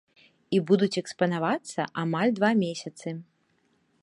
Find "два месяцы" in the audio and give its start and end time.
2.39-3.07